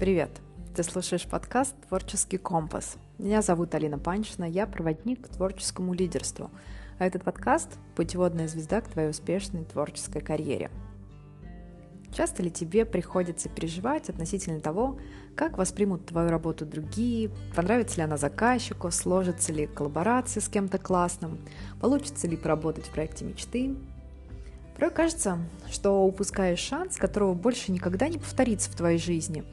[0.00, 0.30] Привет!
[0.74, 2.96] Ты слушаешь подкаст «Творческий компас».
[3.18, 6.50] Меня зовут Алина Панчина, я проводник к творческому лидерству.
[6.98, 10.70] А этот подкаст– путеводная звезда к твоей успешной творческой карьере.
[12.14, 14.98] Часто ли тебе приходится переживать относительно того,
[15.36, 21.38] как воспримут твою работу другие, понравится ли она заказчику, сложится ли коллаборация с кем-то классным,
[21.78, 23.76] получится ли поработать в проекте мечты,
[24.80, 25.38] Порой кажется,
[25.70, 29.44] что упускаешь шанс, которого больше никогда не повторится в твоей жизни.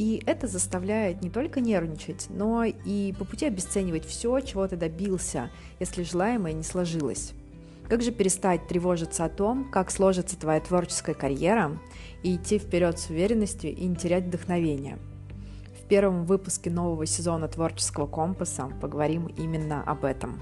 [0.00, 5.50] И это заставляет не только нервничать, но и по пути обесценивать все, чего ты добился,
[5.78, 7.34] если желаемое не сложилось.
[7.86, 11.78] Как же перестать тревожиться о том, как сложится твоя творческая карьера,
[12.22, 14.96] и идти вперед с уверенностью и не терять вдохновение?
[15.78, 20.40] В первом выпуске нового сезона творческого компаса поговорим именно об этом.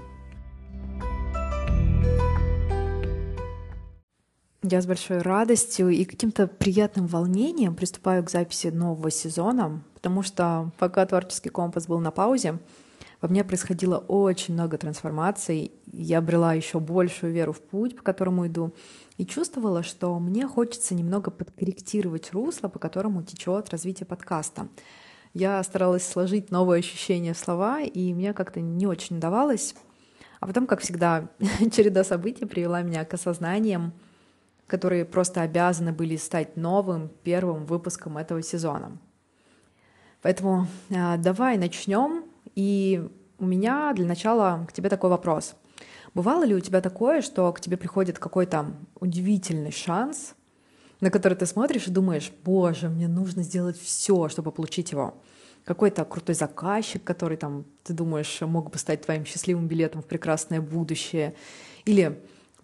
[4.71, 10.69] Я с большой радостью и каким-то приятным волнением приступаю к записи нового сезона, потому что
[10.77, 12.59] пока творческий компас был на паузе,
[13.19, 18.45] во мне происходило очень много трансформаций, я обрела еще большую веру в путь, по которому
[18.45, 18.71] иду,
[19.17, 24.67] и чувствовала, что мне хочется немного подкорректировать русло, по которому течет развитие подкаста.
[25.33, 29.73] Я старалась сложить новые ощущения в слова, и мне как-то не очень удавалось.
[30.39, 31.27] А потом, как всегда,
[31.71, 33.93] череда событий привела меня к осознаниям,
[34.69, 38.97] которые просто обязаны были стать новым первым выпуском этого сезона.
[40.21, 42.23] Поэтому э, давай начнем.
[42.55, 43.09] И
[43.39, 45.55] у меня для начала к тебе такой вопрос.
[46.13, 50.35] Бывало ли у тебя такое, что к тебе приходит какой-то удивительный шанс,
[51.01, 55.15] на который ты смотришь и думаешь, боже, мне нужно сделать все, чтобы получить его?
[55.65, 60.61] Какой-то крутой заказчик, который там, ты думаешь, мог бы стать твоим счастливым билетом в прекрасное
[60.61, 61.35] будущее.
[61.85, 62.19] Или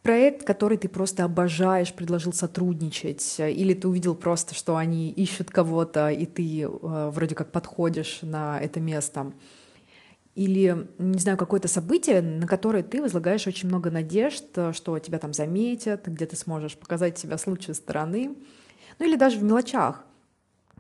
[0.06, 6.10] проект, который ты просто обожаешь, предложил сотрудничать, или ты увидел просто, что они ищут кого-то,
[6.10, 6.68] и ты э,
[7.10, 9.34] вроде как подходишь на это место,
[10.36, 15.34] или, не знаю, какое-то событие, на которое ты возлагаешь очень много надежд, что тебя там
[15.34, 18.36] заметят, где ты сможешь показать себя с лучшей стороны,
[19.00, 20.04] ну или даже в мелочах.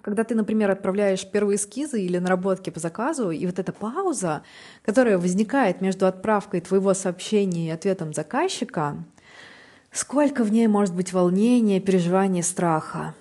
[0.01, 4.43] Когда ты, например, отправляешь первые эскизы или наработки по заказу, и вот эта пауза,
[4.83, 9.03] которая возникает между отправкой твоего сообщения и ответом заказчика,
[9.95, 13.15] Сколько в ней может быть волнения, переживания, страха?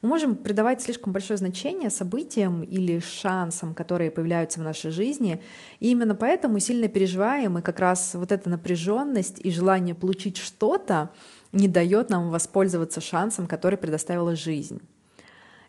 [0.00, 5.42] Мы можем придавать слишком большое значение событиям или шансам, которые появляются в нашей жизни,
[5.80, 11.10] и именно поэтому сильно переживаем, и как раз вот эта напряженность и желание получить что-то
[11.50, 14.80] не дает нам воспользоваться шансом, который предоставила жизнь.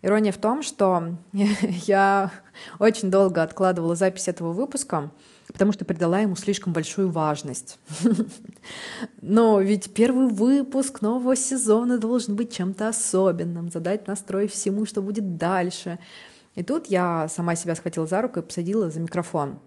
[0.04, 2.30] Ирония в том, что я
[2.78, 5.12] очень долго откладывала запись этого выпуска,
[5.48, 7.80] потому что придала ему слишком большую важность.
[9.22, 15.38] Но ведь первый выпуск нового сезона должен быть чем-то особенным, задать настрой всему, что будет
[15.38, 16.00] дальше.
[16.56, 19.58] И тут я сама себя схватила за руку и посадила за микрофон.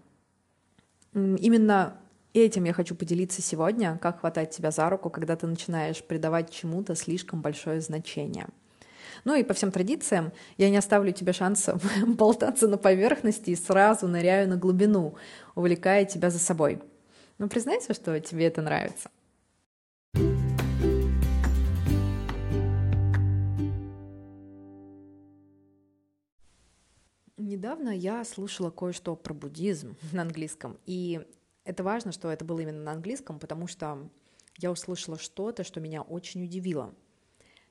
[1.15, 1.97] Именно
[2.35, 6.95] этим я хочу поделиться сегодня, как хватать себя за руку, когда ты начинаешь придавать чему-то
[6.95, 8.49] слишком большое значение—
[9.27, 14.07] ну и по всем традициям я не оставлю тебе шанса болтаться на поверхности и сразу
[14.07, 15.17] ныряю на глубину,
[15.57, 16.81] увлекая тебя за собой.
[17.39, 19.11] Ну признайся, что тебе это нравится.
[27.37, 31.27] Недавно я слушала кое-что про буддизм на английском, и
[31.65, 34.09] это важно, что это было именно на английском, потому что
[34.59, 36.95] я услышала что-то, что меня очень удивило—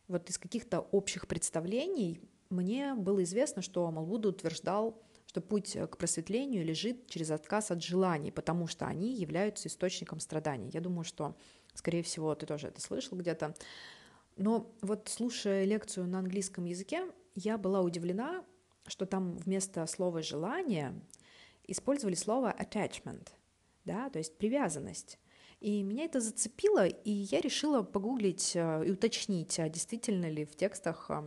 [0.07, 6.63] вот из каких-то общих представлений мне было известно, что Малбуда утверждал, что путь к просветлению
[6.63, 10.69] лежит через отказ от желаний, потому что они являются источником страданий.
[10.71, 11.35] Я думаю, что,
[11.73, 13.55] скорее всего, ты тоже это слышал где-то.
[14.37, 18.45] Но вот слушая лекцию на английском языке, я была удивлена,
[18.87, 20.93] что там вместо слова «желание»
[21.67, 23.29] использовали слово attachment,
[23.83, 25.17] да, то есть привязанность.
[25.65, 30.55] И меня это зацепило, и я решила погуглить э, и уточнить, а действительно ли в
[30.55, 31.23] текстах э,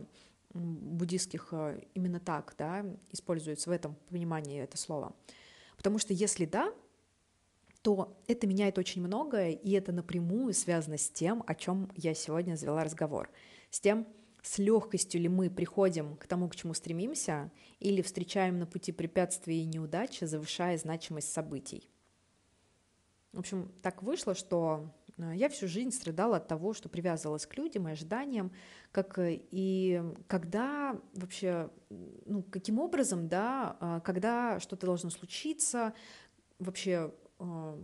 [0.53, 5.13] буддийских э, именно так да, используется в этом понимании это слово.
[5.75, 6.73] Потому что если да,
[7.81, 12.55] то это меняет очень многое, и это напрямую связано с тем, о чем я сегодня
[12.55, 13.29] завела разговор.
[13.71, 14.07] С тем,
[14.41, 19.59] с легкостью ли мы приходим к тому, к чему стремимся, или встречаем на пути препятствия
[19.59, 21.89] и неудачи, завышая значимость событий.
[23.33, 27.55] В общем, так вышло, что э, я всю жизнь страдала от того, что привязывалась к
[27.57, 28.51] людям и ожиданиям,
[28.91, 35.93] как и когда вообще, ну, каким образом, да, а, когда что-то должно случиться,
[36.57, 37.77] вообще э,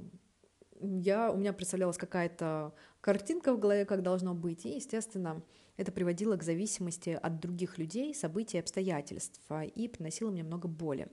[0.82, 5.44] я, у меня представлялась какая-то картинка в голове, как должно быть, и, естественно,
[5.78, 9.42] это приводило к зависимости от других людей, событий, обстоятельств,
[9.76, 11.08] и приносило мне много боли.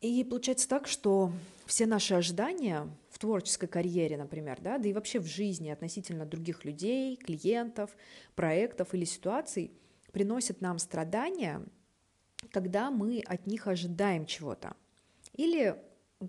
[0.00, 1.32] И получается так, что
[1.66, 6.64] все наши ожидания в творческой карьере, например, да, да и вообще в жизни относительно других
[6.64, 7.96] людей, клиентов,
[8.34, 9.72] проектов или ситуаций
[10.12, 11.62] приносят нам страдания,
[12.50, 14.76] когда мы от них ожидаем чего-то.
[15.32, 15.76] Или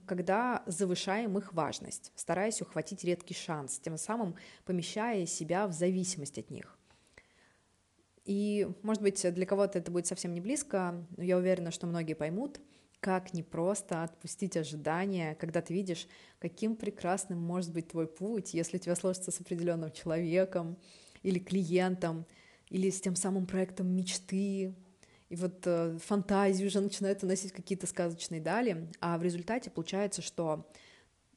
[0.05, 4.35] когда завышаем их важность, стараясь ухватить редкий шанс, тем самым
[4.65, 6.77] помещая себя в зависимость от них.
[8.25, 12.15] И, может быть, для кого-то это будет совсем не близко, но я уверена, что многие
[12.15, 12.59] поймут,
[13.05, 16.07] как непросто отпустить ожидания, когда ты видишь,
[16.39, 20.75] каким прекрасным может быть твой путь, если у тебя сложится с определенным человеком
[21.21, 22.25] или клиентом,
[22.71, 24.73] или с тем самым проектом мечты,
[25.29, 30.67] и вот э, фантазии уже начинают уносить какие-то сказочные дали, а в результате получается, что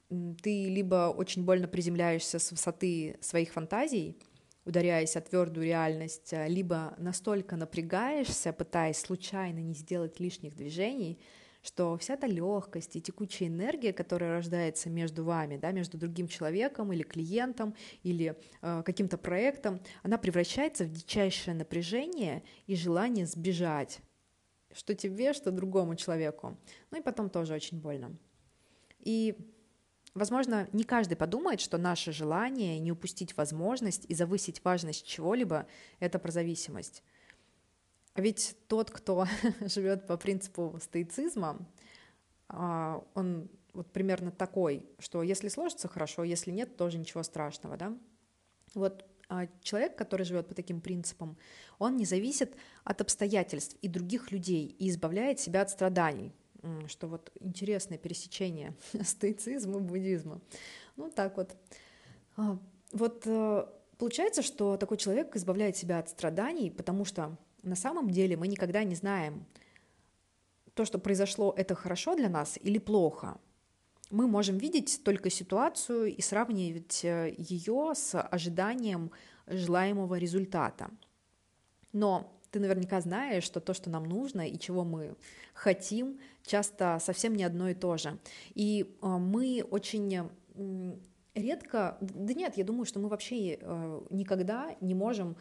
[0.08, 4.16] ты либо очень больно приземляешься с высоты своих фантазий,
[4.64, 11.18] ударяясь о твердую реальность, а, либо настолько напрягаешься, пытаясь случайно не сделать лишних движений,
[11.62, 16.92] что вся эта легкость и текучая энергия, которая рождается между вами, да, между другим человеком
[16.92, 24.00] или клиентом или э, каким-то проектом, она превращается в дичайшее напряжение и желание сбежать,
[24.72, 26.56] что тебе, что другому человеку.
[26.90, 28.16] Ну и потом тоже очень больно.
[29.00, 29.36] И
[30.14, 35.68] Возможно, не каждый подумает, что наше желание не упустить возможность и завысить важность чего-либо—
[36.00, 37.04] это про зависимость.
[38.18, 39.26] А ведь тот, кто
[39.60, 41.64] живет по принципу стоицизма,
[42.48, 47.96] а, он вот примерно такой, что если сложится хорошо, если нет, тоже ничего страшного, да.
[48.74, 51.36] Вот а человек, который живет по таким принципам,
[51.78, 56.34] он не зависит от обстоятельств и других людей и избавляет себя от страданий,
[56.88, 58.74] что вот интересное пересечение
[59.04, 60.40] стоицизма и буддизма.
[60.96, 61.56] Ну так вот.
[62.90, 63.66] Вот э,
[63.96, 68.84] получается, что такой человек избавляет себя от страданий, потому что на самом деле мы никогда
[68.84, 69.46] не знаем,
[70.74, 73.38] то, что произошло, это хорошо для нас или плохо.
[74.10, 79.10] Мы можем видеть только ситуацию и сравнивать э, ее с ожиданием
[79.46, 80.90] желаемого результата.
[81.92, 85.16] Но ты наверняка знаешь, что то, что нам нужно и чего мы
[85.52, 88.18] хотим, часто совсем не одно и то же.
[88.54, 90.30] И э, мы очень
[91.34, 95.36] редко, да нет, я думаю, что мы вообще э, никогда не можем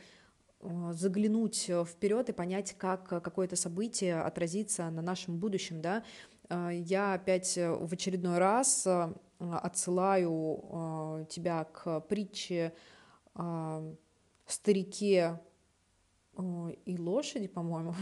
[0.62, 6.04] заглянуть э, вперед и понять, как э, какое-то событие отразится на нашем будущем, да,
[6.50, 8.88] я опять в очередной раз
[9.38, 12.74] отсылаю тебя к притче
[14.46, 15.42] старике
[16.86, 17.94] и лошади, по-моему.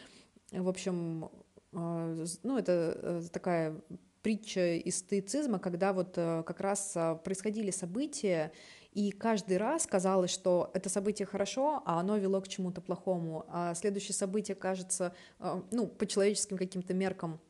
[0.50, 1.28] В общем,
[1.72, 3.78] ну, это такая
[4.22, 8.50] притча из стоицизма, когда вот как раз происходили события,
[8.92, 13.44] и каждый раз казалось, что это событие хорошо, а оно вело к чему-то плохому.
[13.48, 17.40] А следующее событие кажется, э, ну, по человеческим каким-то меркам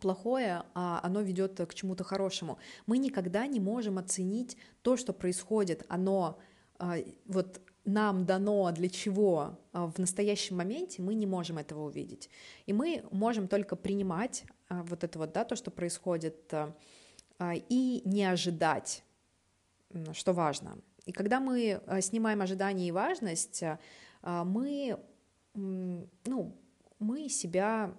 [0.00, 2.58] плохое, а оно ведет к чему-то хорошему.
[2.86, 5.84] Мы никогда не можем оценить то, что происходит.
[5.88, 6.38] Оно
[6.78, 12.28] э, вот нам дано для чего э, в настоящем моменте, мы не можем этого увидеть.
[12.66, 16.50] И мы можем только принимать вот это вот, да, то, что происходит,
[17.68, 19.02] и не ожидать
[20.12, 20.78] что важно.
[21.06, 23.78] И когда мы э, снимаем ожидания и важность, э,
[24.22, 24.98] мы,
[25.54, 26.56] ну,
[26.98, 27.92] мы себя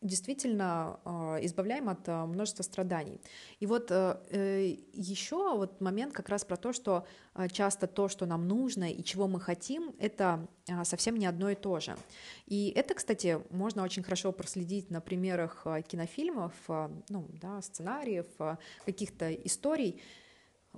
[0.00, 3.20] действительно э, избавляем от множества страданий.
[3.60, 7.06] И вот еще вот момент как раз про то, что
[7.52, 10.46] часто то, что нам нужно и чего мы хотим, это
[10.82, 11.96] совсем не одно и то же.
[12.46, 16.52] И это, кстати, можно очень хорошо проследить на примерах кинофильмов,
[17.08, 18.26] ну, да, сценариев,
[18.84, 20.02] каких-то историй,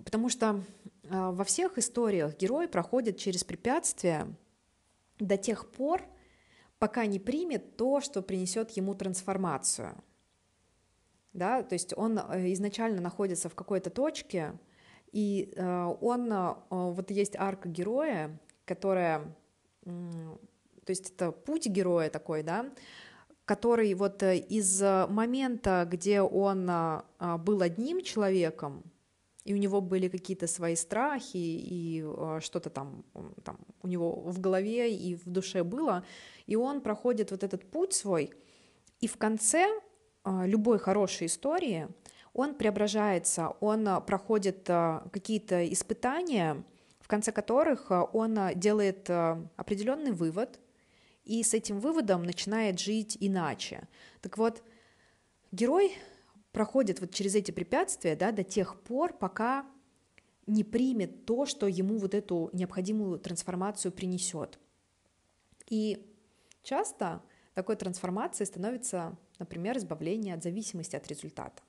[0.04, 0.62] Потому что
[1.10, 4.26] а, во всех историях герой проходит через препятствия
[5.18, 6.02] до тех пор,
[6.78, 9.96] пока не примет то, что принесет ему трансформацию.
[11.32, 14.58] Да, то есть он э, изначально находится в какой-то точке,
[15.12, 19.22] и э, он, э, вот есть арка героя, которая,
[19.84, 20.40] то
[20.88, 22.72] есть это путь героя такой, да,
[23.44, 26.68] который вот из момента, где он
[27.44, 28.82] был одним человеком,
[29.46, 33.04] и у него были какие-то свои страхи, и э, что-то там,
[33.44, 36.04] там у него в голове и в душе было,
[36.46, 38.32] и он проходит вот этот путь свой,
[39.00, 39.68] и в конце
[40.24, 41.86] э, любой хорошей истории
[42.32, 46.64] он преображается, он э, проходит какие-то испытания,
[47.00, 50.58] в конце которых он делает определенный вывод,
[51.22, 53.86] и с этим выводом начинает жить иначе.
[54.22, 54.64] Так вот,
[55.52, 55.96] герой
[56.56, 59.66] проходит вот через эти препятствия да, до тех пор, пока
[60.46, 64.58] не примет то, что ему вот эту необходимую трансформацию принесет.
[65.68, 66.10] И
[66.62, 67.20] часто
[67.52, 71.62] такой трансформацией становится, например, избавление от зависимости от результата.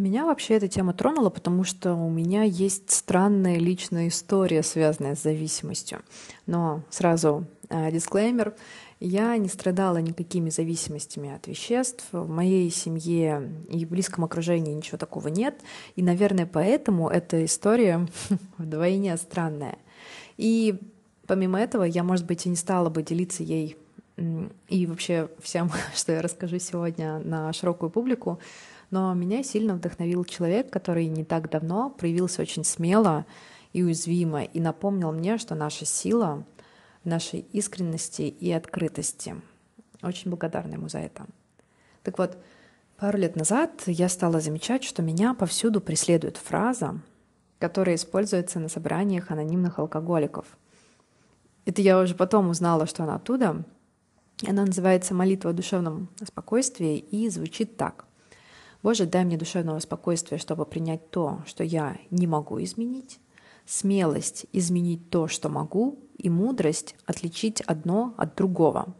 [0.00, 5.22] Меня вообще эта тема тронула, потому что у меня есть странная личная история, связанная с
[5.22, 6.00] зависимостью.
[6.46, 8.54] Но сразу э, дисклеймер.
[8.98, 12.06] Я не страдала никакими зависимостями от веществ.
[12.12, 15.60] В моей семье и близком окружении ничего такого нет.
[15.96, 18.08] И, наверное, поэтому эта история
[18.56, 19.76] вдвойне странная.
[20.38, 20.80] И
[21.26, 23.76] помимо этого, я, может быть, и не стала бы делиться ей
[24.68, 28.38] и вообще всем, что я расскажу сегодня на широкую публику,
[28.90, 33.24] но меня сильно вдохновил человек, который не так давно проявился очень смело
[33.72, 36.44] и уязвимо и напомнил мне, что наша сила
[37.04, 39.36] в нашей искренности и открытости.
[40.02, 41.26] Очень благодарна ему за это.
[42.02, 42.36] Так вот,
[42.96, 47.00] пару лет назад я стала замечать, что меня повсюду преследует фраза,
[47.58, 50.46] которая используется на собраниях анонимных алкоголиков.
[51.64, 53.62] Это я уже потом узнала, что она оттуда.
[54.48, 58.06] Она называется «Молитва о душевном спокойствии» и звучит так.
[58.82, 63.20] Боже, дай мне душевного спокойствия, чтобы принять то, что я не могу изменить,
[63.66, 68.94] смелость изменить то, что могу, и мудрость отличить одно от другого.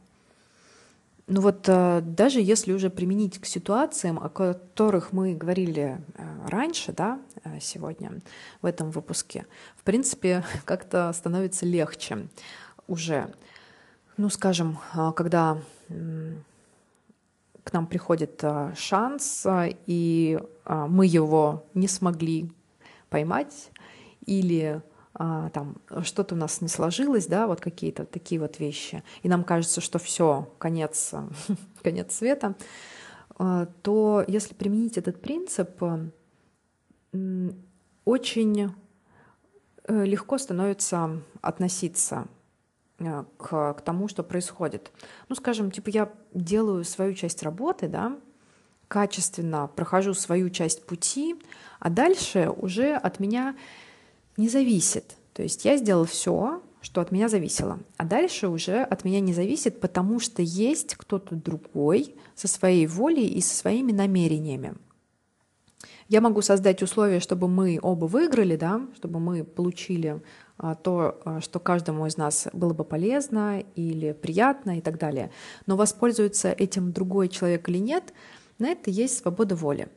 [1.26, 6.92] Ну вот э, даже если уже применить к ситуациям, о которых мы говорили э, раньше,
[6.92, 8.20] да, э, сегодня
[8.62, 9.46] в этом выпуске,
[9.76, 12.26] в принципе, как-то становится легче
[12.88, 13.32] уже.
[14.16, 14.78] Ну, скажем,
[15.14, 15.58] когда
[17.64, 19.46] к нам приходит а, шанс,
[19.86, 22.50] и а, мы его не смогли
[23.08, 23.70] поймать,
[24.26, 29.44] или там что-то у нас не сложилось, да, вот какие-то такие вот вещи, и нам
[29.44, 31.12] кажется, что все, конец,
[31.82, 32.54] конец света,
[33.36, 35.82] то если применить этот принцип,
[38.04, 38.72] очень
[39.84, 42.39] э, легко становится относиться Э,
[43.38, 44.92] к, к тому, что происходит.
[45.28, 48.16] Ну, скажем, типа я делаю свою часть работы, да,
[48.88, 51.36] качественно прохожу свою часть пути,
[51.78, 53.56] а дальше уже от меня
[54.36, 55.16] не зависит.
[55.32, 57.78] То есть я сделал все, что от меня зависело.
[57.96, 63.26] А дальше уже от меня не зависит, потому что есть кто-то другой со своей волей
[63.26, 64.74] и со своими намерениями.
[66.08, 70.20] Я могу создать условия, чтобы мы оба выиграли, да, чтобы мы получили
[70.74, 75.30] то, а, что каждому из нас было бы полезно или приятно и так далее.
[75.66, 78.12] Но воспользуется этим другой человек или нет,
[78.58, 79.88] на это есть свобода воли.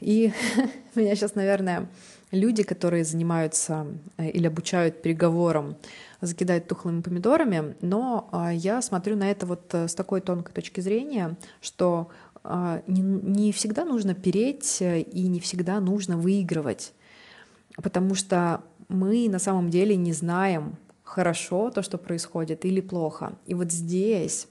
[0.00, 0.32] И
[0.96, 1.88] меня сейчас, наверное,
[2.32, 5.76] люди, которые занимаются э, или обучают переговорам,
[6.20, 10.80] закидают тухлыми помидорами, но а, я смотрю на это вот э, с такой тонкой точки
[10.80, 12.08] зрения, что
[12.44, 16.92] не, не всегда нужно переть э, и не всегда нужно выигрывать,
[17.76, 23.38] потому что мы на самом деле не знаем хорошо то, что происходит, или плохо.
[23.46, 24.48] И вот здесь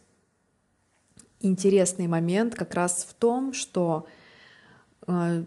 [1.40, 4.08] интересный момент как раз в том, что
[5.08, 5.44] э,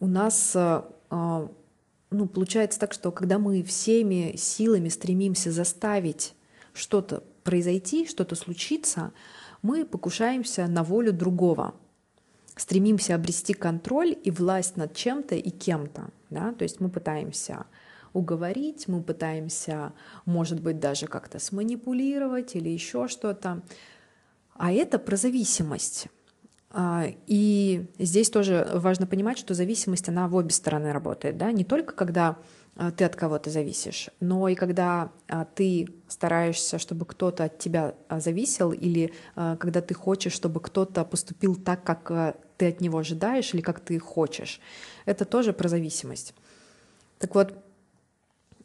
[0.00, 6.34] у нас э, ну, получается так, что когда мы всеми силами стремимся заставить
[6.72, 9.12] что-то произойти, что-то случиться,
[9.62, 11.74] мы покушаемся на волю другого,
[12.56, 16.10] стремимся обрести контроль и власть над чем-то и кем-то.
[16.30, 16.52] Да?
[16.52, 17.66] То есть мы пытаемся
[18.12, 19.92] уговорить, мы пытаемся,
[20.24, 23.62] может быть, даже как-то сманипулировать или еще что-то.
[24.54, 26.08] А это про зависимость.
[26.70, 31.38] А, и здесь тоже важно понимать, что зависимость, она в обе стороны работает.
[31.38, 31.50] Да?
[31.50, 32.36] Не только когда
[32.76, 37.94] а, ты от кого-то зависишь, но и когда а, ты стараешься, чтобы кто-то от тебя
[38.10, 43.60] зависел, или когда ты хочешь, чтобы кто-то поступил так, как ты от него ожидаешь, или
[43.60, 44.60] как ты хочешь.
[45.04, 46.34] Это тоже про зависимость.
[47.18, 47.54] Так вот,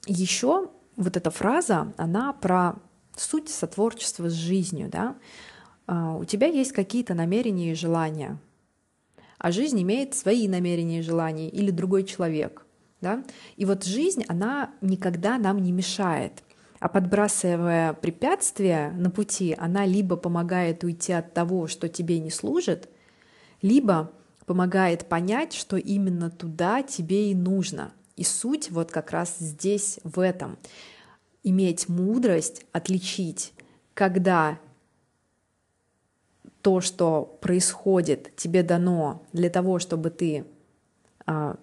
[0.07, 2.75] еще вот эта фраза, она про
[3.15, 5.15] суть сотворчества с жизнью, да.
[5.85, 8.37] А, у тебя есть какие-то намерения и желания,
[9.37, 12.65] а жизнь имеет свои намерения и желания или другой человек,
[13.01, 13.23] да.
[13.55, 16.43] И вот жизнь, она никогда нам не мешает,
[16.79, 22.89] а подбрасывая препятствия на пути, она либо помогает уйти от того, что тебе не служит,
[23.61, 24.11] либо
[24.45, 30.19] помогает понять, что именно туда тебе и нужно— и суть вот как раз здесь, в
[30.19, 30.57] этом.
[31.43, 33.53] Иметь мудрость, отличить,
[33.93, 34.59] когда
[36.61, 40.45] то, что происходит, тебе дано для того, чтобы ты
[41.25, 41.57] а,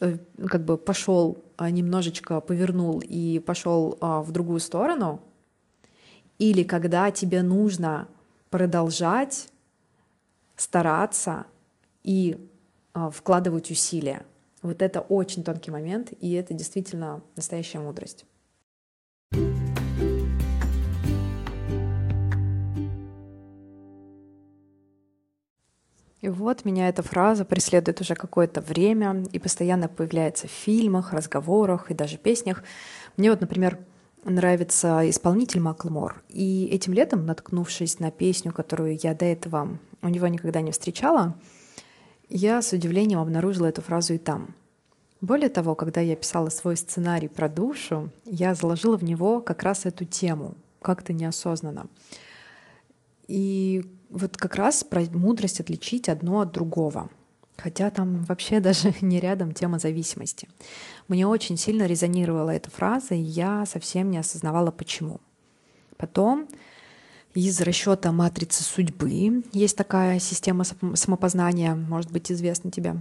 [0.00, 5.20] э, как бы пошел а, немножечко повернул и пошел а, в другую сторону,
[6.38, 8.08] или когда тебе нужно
[8.48, 9.48] продолжать
[10.56, 11.44] стараться
[12.02, 12.38] и
[13.12, 14.24] вкладывать усилия.
[14.62, 18.24] Вот это очень тонкий момент, и это действительно настоящая мудрость.
[26.20, 31.90] И вот меня эта фраза преследует уже какое-то время и постоянно появляется в фильмах, разговорах
[31.90, 32.64] и даже песнях.
[33.16, 33.78] Мне вот, например,
[34.24, 36.22] нравится исполнитель Маклмор.
[36.28, 41.36] И этим летом, наткнувшись на песню, которую я до этого у него никогда не встречала,
[42.28, 44.54] я с удивлением обнаружила эту фразу и там.
[45.20, 49.84] Более того, когда я писала свой сценарий про душу, я заложила в него как раз
[49.84, 51.88] эту тему, как-то неосознанно.
[53.26, 57.10] И вот как раз про мудрость отличить одно от другого.
[57.56, 60.48] Хотя там вообще даже не рядом тема зависимости.
[61.08, 65.20] Мне очень сильно резонировала эта фраза, и я совсем не осознавала, почему.
[65.96, 66.48] Потом
[67.34, 72.96] из расчета матрицы судьбы есть такая система самопознания, может быть, известна тебе.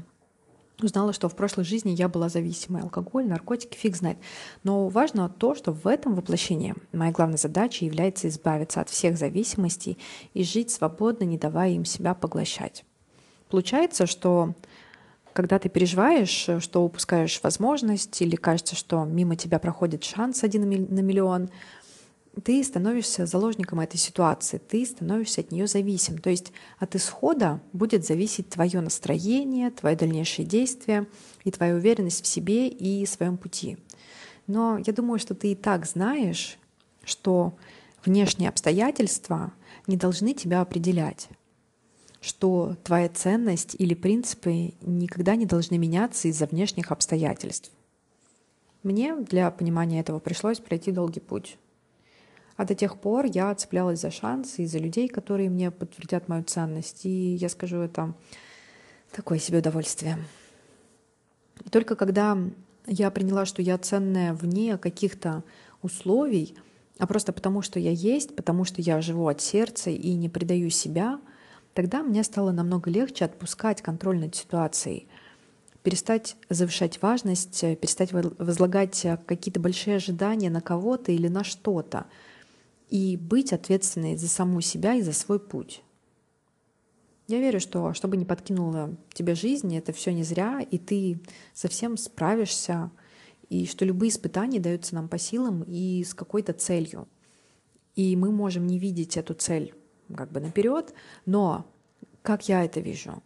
[0.80, 2.84] Узнала, что в прошлой жизни я была зависимой.
[2.84, 4.20] Алкоголь, наркотики, фиг знает.
[4.64, 9.98] Но важно то, что в этом воплощении моя главная задача является избавиться от всех зависимостей
[10.36, 12.86] и жить свободно, не давая им себя поглощать.
[13.50, 14.54] Получается, что
[15.34, 21.00] когда ты переживаешь, что упускаешь возможность или кажется, что мимо тебя проходит шанс один на
[21.00, 21.50] миллион,
[22.42, 26.18] ты становишься заложником этой ситуации, ты становишься от нее зависим.
[26.18, 31.08] То есть от исхода будет зависеть твое настроение, твои дальнейшие действия
[31.44, 33.78] и твоя уверенность в себе и своем пути.
[34.46, 36.58] Но я думаю, что ты и так знаешь,
[37.04, 37.56] что
[38.06, 39.52] внешние обстоятельства
[39.88, 41.30] не должны тебя определять,
[42.22, 47.72] что твоя ценность или принципы никогда не должны меняться из-за внешних обстоятельств.
[48.84, 51.58] Мне для понимания этого пришлось пройти долгий путь.
[52.58, 56.44] А до тех пор я цеплялась за шансы и за людей, которые мне подтвердят мою
[56.44, 57.06] ценность.
[57.06, 58.16] И я скажу, это
[59.12, 60.18] такое себе удовольствие.
[61.64, 62.36] И только когда
[62.88, 65.44] я приняла, что я ценная вне каких-то
[65.84, 66.56] условий,
[66.98, 70.72] а просто потому, что я есть, потому что я живу от сердца и не предаю
[70.72, 71.22] себя,
[71.76, 75.08] тогда мне стало намного легче отпускать контроль над ситуацией,
[75.84, 82.08] перестать завышать важность, перестать возлагать какие-то большие ожидания на кого-то или на что-то—
[82.90, 85.84] и быть ответственной за саму себя и за свой путь.
[87.28, 91.20] Я верю, что что бы ни подкинула тебе жизнь, это все не зря, и ты
[91.54, 92.90] совсем справишься,
[93.50, 97.08] и что любые испытания даются нам по силам и с какой-то целью.
[97.96, 99.74] И мы можем не видеть эту цель
[100.16, 100.94] как бы наперед,
[101.26, 101.66] но
[102.22, 103.22] как я это вижу?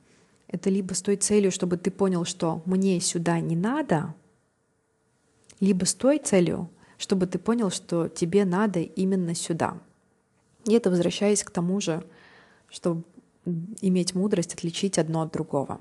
[0.47, 4.15] Это либо с той целью, чтобы ты понял, что мне сюда не надо,
[5.59, 6.69] либо с той целью,
[7.01, 9.79] чтобы ты понял, что тебе надо именно сюда.
[10.65, 12.03] И это возвращаясь к тому же,
[12.69, 13.03] чтобы
[13.81, 15.79] иметь мудрость отличить одно от другого.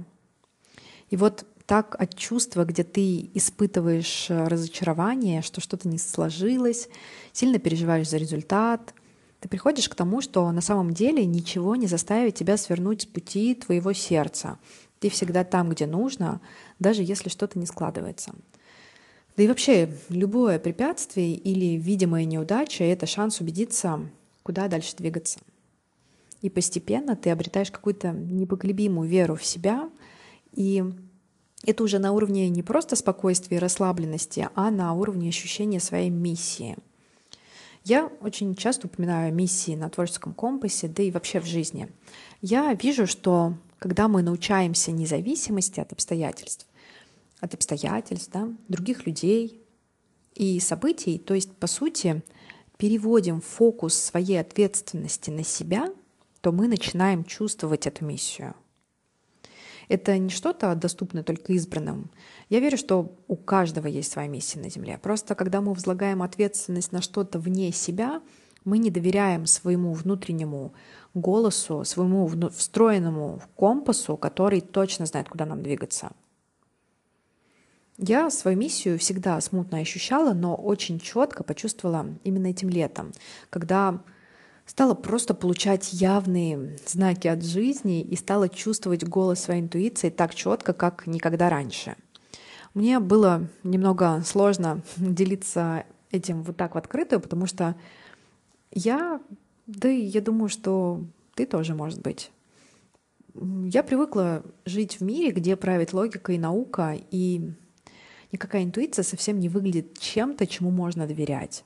[1.11, 6.89] И вот так от чувства, где ты испытываешь разочарование, что что-то не сложилось,
[7.33, 8.95] сильно переживаешь за результат,
[9.41, 13.55] ты приходишь к тому, что на самом деле ничего не заставит тебя свернуть с пути
[13.55, 14.59] твоего сердца.
[15.01, 16.41] Ты всегда там, где нужно,
[16.79, 18.35] даже если что-то не складывается.
[19.37, 24.01] Да и вообще, любое препятствие или видимая неудача— это шанс убедиться,
[24.43, 25.39] куда дальше двигаться.
[26.43, 29.91] И постепенно ты обретаешь какую-то непоколебимую веру в себя,
[30.53, 30.85] и
[31.65, 36.77] это уже на уровне не просто спокойствия и расслабленности, а на уровне ощущения своей миссии.
[37.85, 41.89] Я очень часто упоминаю миссии на творческом компасе, да и вообще в жизни.
[42.41, 46.67] Я вижу, что когда мы научаемся независимости от обстоятельств,
[47.41, 49.63] от обстоятельств, да, других людей
[50.35, 51.19] и событий.
[51.19, 52.23] То есть, по сути,
[52.77, 55.93] переводим фокус своей ответственности на себя,
[56.41, 58.55] то мы начинаем чувствовать эту миссию.
[59.89, 62.11] Это не что-то доступное только избранным.
[62.49, 64.99] Я верю, что у каждого есть своя миссия на Земле.
[65.03, 68.23] Просто когда мы возлагаем ответственность на что-то вне себя,
[68.65, 70.73] мы не доверяем своему внутреннему
[71.13, 76.13] голосу, своему встроенному компасу, который точно знает, куда нам двигаться.
[78.03, 83.13] Я свою миссию всегда смутно ощущала, но очень четко почувствовала именно этим летом,
[83.51, 84.03] когда
[84.65, 90.73] стала просто получать явные знаки от жизни и стала чувствовать голос своей интуиции так четко,
[90.73, 91.95] как никогда раньше.
[92.73, 97.77] Мне было немного сложно делиться этим вот так в открытую, потому что
[98.73, 99.21] я,
[99.67, 102.31] да и я думаю, что ты тоже, может быть.
[103.35, 107.53] Я привыкла жить в мире, где правит логика и наука, и
[108.33, 111.65] никакая интуиция совсем не выглядит чем-то, чему можно доверять.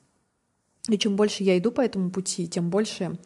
[0.88, 3.18] И чем больше я иду по этому пути, тем больше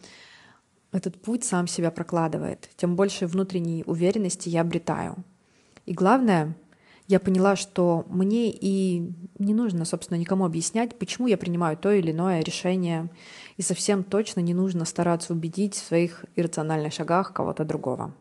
[0.92, 5.16] этот путь сам себя прокладывает, тем больше внутренней уверенности я обретаю.
[5.86, 6.56] И главное,
[7.08, 12.12] я поняла, что мне и не нужно, собственно, никому объяснять, почему я принимаю то или
[12.12, 13.08] иное решение,
[13.56, 18.14] и совсем точно не нужно стараться убедить в своих иррациональных шагах кого-то другого.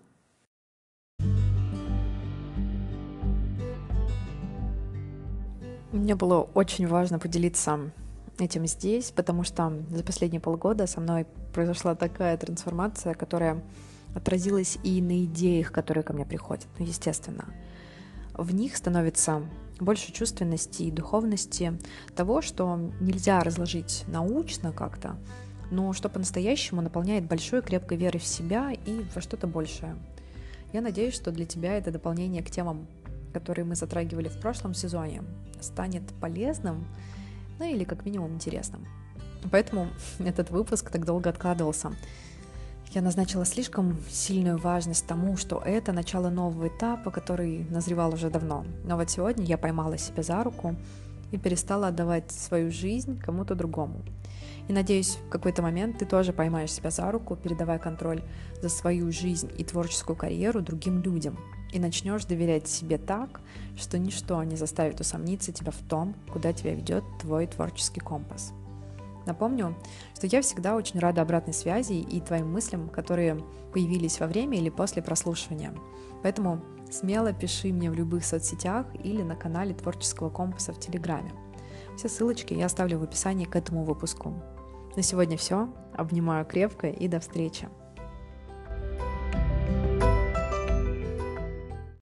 [5.98, 7.92] Мне было очень важно поделиться
[8.38, 13.64] этим здесь, потому что за последние полгода со мной произошла такая трансформация, которая
[14.14, 17.46] отразилась и на идеях, которые ко мне приходят, ну, естественно.
[18.36, 19.42] В них становится
[19.80, 21.80] больше чувственности и духовности
[22.16, 25.18] того, что нельзя разложить научно как-то,
[25.72, 29.98] но что по-настоящему наполняет большой крепкой верой в себя и во что-то большее.
[30.74, 32.86] Я надеюсь, что для тебя это дополнение к темам,
[33.34, 35.24] которые мы затрагивали в прошлом сезоне,
[35.62, 36.86] станет полезным
[37.60, 38.86] ну или как минимум интересным.
[39.52, 39.88] Поэтому
[40.20, 41.94] этот выпуск так долго откладывался.
[42.92, 48.66] Я назначила слишком сильную важность тому, что это начало нового этапа, который назревал уже давно.
[48.86, 50.76] Но вот сегодня я поймала себя за руку
[51.32, 54.02] и перестала отдавать свою жизнь кому-то другому.
[54.70, 58.24] И надеюсь, в какой-то момент ты тоже поймаешь себя за руку, передавая контроль
[58.62, 61.38] за свою жизнь и творческую карьеру другим людям–
[61.72, 63.42] и начнешь доверять себе так,
[63.76, 68.54] что ничто не заставит усомниться тебя в том, куда тебя ведет твой творческий компас.
[69.26, 69.76] Напомню,
[70.16, 74.70] что я всегда очень рада обратной связи и твоим мыслям, которые появились во время или
[74.70, 75.74] после прослушивания.
[76.24, 81.34] Поэтому смело пиши мне в любых соцсетях или на канале Творческого компаса в Телеграме.
[81.98, 84.34] Все ссылочки я оставлю в описании к этому выпуску.
[84.96, 85.70] На сегодня все.
[85.94, 87.68] Обнимаю крепко и до встречи.